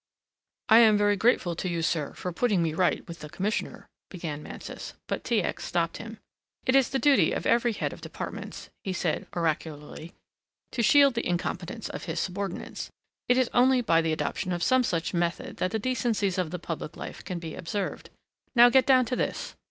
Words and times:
"I 0.67 0.79
am 0.79 0.97
very 0.97 1.15
grateful 1.15 1.55
to 1.55 1.69
you, 1.69 1.83
sir, 1.83 2.15
for 2.15 2.33
putting 2.33 2.63
me 2.63 2.73
right 2.73 3.07
with 3.07 3.19
Commissioner," 3.31 3.85
began 4.09 4.41
Mansus, 4.41 4.95
but 5.05 5.23
T. 5.23 5.43
X. 5.43 5.63
stopped 5.63 5.97
him. 5.97 6.17
"It 6.65 6.75
is 6.75 6.89
the 6.89 6.97
duty 6.97 7.33
of 7.33 7.45
every 7.45 7.71
head 7.73 7.93
of 7.93 8.01
departments," 8.01 8.69
he 8.83 8.93
said 8.93 9.27
oracularly, 9.33 10.13
"to 10.71 10.81
shield 10.81 11.13
the 11.13 11.27
incompetence 11.27 11.87
of 11.87 12.05
his 12.05 12.19
subordinates. 12.19 12.89
It 13.29 13.37
is 13.37 13.51
only 13.53 13.81
by 13.81 14.01
the 14.01 14.11
adoption 14.11 14.51
of 14.51 14.63
some 14.63 14.81
such 14.83 15.13
method 15.13 15.57
that 15.57 15.69
the 15.69 15.77
decencies 15.77 16.39
of 16.39 16.49
the 16.49 16.57
public 16.57 16.97
life 16.97 17.23
can 17.23 17.37
be 17.37 17.53
observed. 17.53 18.09
Now 18.55 18.71
get 18.71 18.87
down 18.87 19.05
to 19.05 19.15
this." 19.15 19.53